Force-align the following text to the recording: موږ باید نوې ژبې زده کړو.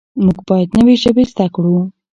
موږ 0.23 0.37
باید 0.47 0.69
نوې 0.77 0.95
ژبې 1.03 1.23
زده 1.31 1.47
کړو. 1.53 1.75